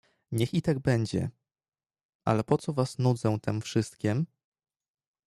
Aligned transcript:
"Niech 0.31 0.53
i 0.53 0.61
tak 0.61 0.79
będzie, 0.79 1.29
ale 2.25 2.43
po 2.43 2.57
co 2.57 2.73
was 2.73 2.99
nudzę 2.99 3.37
tem 3.41 3.61
wszystkiem?" 3.61 4.25